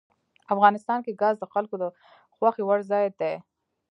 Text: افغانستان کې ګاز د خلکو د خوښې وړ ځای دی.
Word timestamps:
افغانستان 0.53 0.99
کې 1.05 1.17
ګاز 1.21 1.35
د 1.39 1.43
خلکو 1.53 1.75
د 1.79 1.83
خوښې 2.35 2.63
وړ 2.65 2.79
ځای 2.91 3.05
دی. 3.19 3.33